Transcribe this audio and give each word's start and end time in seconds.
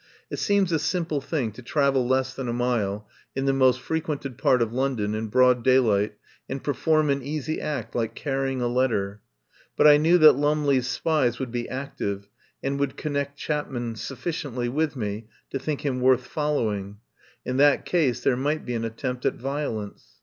It 0.31 0.39
seems 0.39 0.71
a 0.71 0.79
simple 0.79 1.21
thing 1.21 1.51
to 1.51 1.61
travel 1.61 2.07
less 2.07 2.33
than 2.33 2.47
a 2.47 2.53
mile 2.53 3.07
in 3.35 3.45
the 3.45 3.53
most 3.53 3.79
frequented 3.79 4.35
part 4.35 4.59
of 4.63 4.73
London 4.73 5.13
in 5.13 5.27
broad 5.27 5.63
daylight, 5.63 6.15
and 6.49 6.63
perform 6.63 7.11
an 7.11 7.21
easy 7.21 7.61
act 7.61 7.93
like 7.93 8.15
carrying 8.15 8.63
a 8.63 8.67
letter; 8.67 9.21
but 9.77 9.85
I 9.85 9.97
knew 9.97 10.17
that 10.17 10.31
Lum 10.33 10.65
ley's 10.65 10.87
spies 10.87 11.37
would 11.37 11.51
be 11.51 11.69
active, 11.69 12.27
and 12.63 12.79
would 12.79 12.97
con 12.97 13.13
nect 13.13 13.35
Chapman 13.35 13.95
sufficiently 13.95 14.67
with 14.69 14.95
me 14.95 15.27
to 15.51 15.59
think 15.59 15.81
him 15.85 16.01
worth 16.01 16.25
following. 16.25 16.97
In 17.45 17.57
that 17.57 17.85
case 17.85 18.21
there 18.21 18.35
might 18.35 18.65
be 18.65 18.73
an 18.73 18.85
attempt 18.85 19.23
at 19.27 19.35
violence. 19.35 20.17